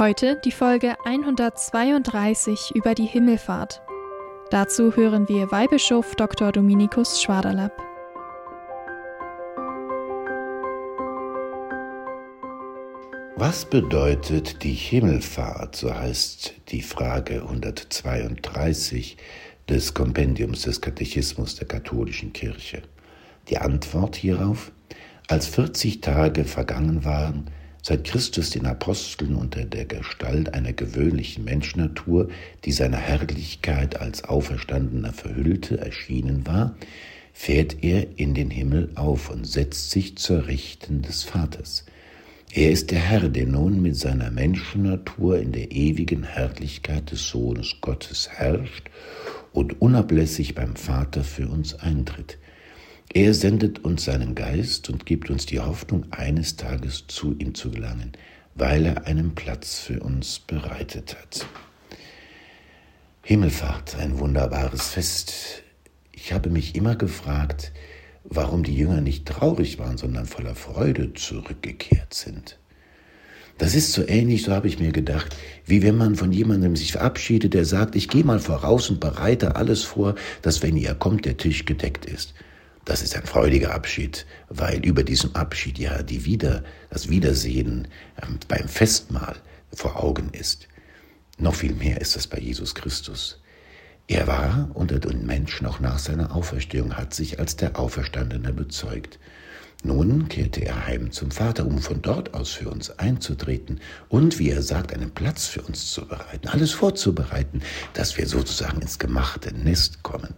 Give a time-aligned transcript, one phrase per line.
[0.00, 3.82] Heute die Folge 132 über die Himmelfahrt.
[4.48, 6.52] Dazu hören wir Weihbischof Dr.
[6.52, 7.76] Dominikus Schwaderlapp.
[13.36, 19.18] Was bedeutet die Himmelfahrt, so heißt die Frage 132
[19.68, 22.80] des Kompendiums des Katechismus der katholischen Kirche.
[23.50, 24.72] Die Antwort hierauf,
[25.28, 27.50] als 40 Tage vergangen waren,
[27.82, 32.28] seit Christus den Aposteln unter der Gestalt einer gewöhnlichen Menschnatur,
[32.64, 36.76] die seiner Herrlichkeit als Auferstandener verhüllte, erschienen war,
[37.32, 41.84] fährt er in den Himmel auf und setzt sich zur Rechten des Vaters.
[42.52, 47.76] Er ist der Herr, der nun mit seiner Menschennatur in der ewigen Herrlichkeit des Sohnes
[47.80, 48.90] Gottes herrscht
[49.52, 52.38] und unablässig beim Vater für uns eintritt.
[53.12, 57.72] Er sendet uns seinen Geist und gibt uns die Hoffnung, eines Tages zu ihm zu
[57.72, 58.12] gelangen,
[58.54, 61.44] weil er einen Platz für uns bereitet hat.
[63.22, 65.64] Himmelfahrt, ein wunderbares Fest.
[66.12, 67.72] Ich habe mich immer gefragt,
[68.22, 72.60] warum die Jünger nicht traurig waren, sondern voller Freude zurückgekehrt sind.
[73.58, 76.92] Das ist so ähnlich, so habe ich mir gedacht, wie wenn man von jemandem sich
[76.92, 81.24] verabschiedet, der sagt, ich gehe mal voraus und bereite alles vor, dass wenn ihr kommt,
[81.24, 82.34] der Tisch gedeckt ist.
[82.90, 87.86] Das ist ein freudiger Abschied, weil über diesem Abschied ja die Wieder, das Wiedersehen
[88.20, 89.36] ähm, beim Festmahl
[89.72, 90.66] vor Augen ist.
[91.38, 93.40] Noch viel mehr ist das bei Jesus Christus.
[94.08, 99.20] Er war unter den Menschen auch nach seiner Auferstehung, hat sich als der Auferstandene bezeugt.
[99.84, 103.78] Nun kehrte er heim zum Vater, um von dort aus für uns einzutreten
[104.08, 108.82] und, wie er sagt, einen Platz für uns zu bereiten, alles vorzubereiten, dass wir sozusagen
[108.82, 110.34] ins gemachte Nest kommen.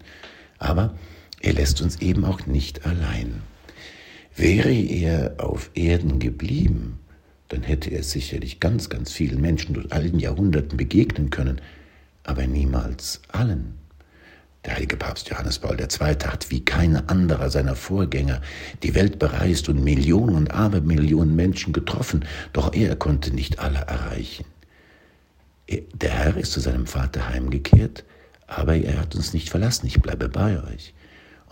[0.59, 0.95] Aber
[1.43, 3.43] er lässt uns eben auch nicht allein.
[4.35, 7.01] Wäre er auf Erden geblieben,
[7.49, 11.61] dann hätte er sicherlich ganz, ganz vielen Menschen durch allen Jahrhunderten begegnen können,
[12.25, 13.75] aber niemals allen.
[14.65, 15.89] Der heilige Papst Johannes Paul II.
[16.25, 18.41] hat wie kein anderer seiner Vorgänger
[18.85, 24.45] die Welt bereist und Millionen und Abermillionen Menschen getroffen, doch er konnte nicht alle erreichen.
[25.69, 28.05] Der Herr ist zu seinem Vater heimgekehrt,
[28.47, 30.95] aber er hat uns nicht verlassen, ich bleibe bei euch.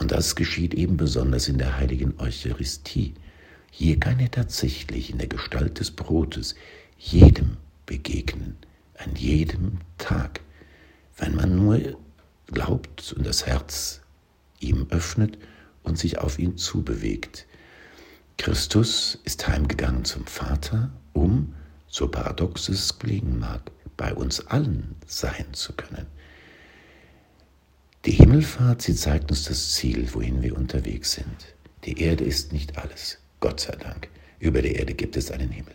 [0.01, 3.13] Und das geschieht eben besonders in der heiligen Eucharistie.
[3.71, 6.55] Hier kann er tatsächlich in der Gestalt des Brotes
[6.97, 8.57] jedem begegnen,
[8.97, 10.41] an jedem Tag,
[11.19, 11.99] wenn man nur
[12.47, 14.01] glaubt und das Herz
[14.59, 15.37] ihm öffnet
[15.83, 17.47] und sich auf ihn zubewegt.
[18.39, 21.55] Christus ist heimgegangen zum Vater, um,
[21.89, 26.07] so paradox es klingen mag, bei uns allen sein zu können.
[28.07, 31.55] Die Himmelfahrt, sie zeigt uns das Ziel, wohin wir unterwegs sind.
[31.85, 34.09] Die Erde ist nicht alles, Gott sei Dank.
[34.39, 35.75] Über der Erde gibt es einen Himmel.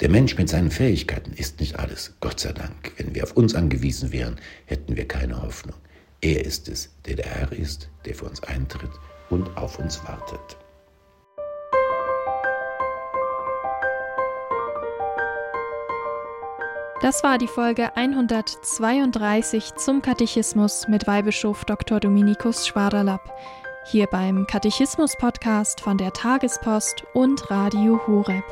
[0.00, 2.92] Der Mensch mit seinen Fähigkeiten ist nicht alles, Gott sei Dank.
[2.96, 5.76] Wenn wir auf uns angewiesen wären, hätten wir keine Hoffnung.
[6.20, 8.90] Er ist es, der der Herr ist, der für uns eintritt
[9.28, 10.56] und auf uns wartet.
[17.02, 21.98] Das war die Folge 132 zum Katechismus mit Weihbischof Dr.
[21.98, 23.22] Dominikus Schwaderlapp.
[23.86, 28.44] Hier beim Katechismus-Podcast von der Tagespost und Radio Horeb.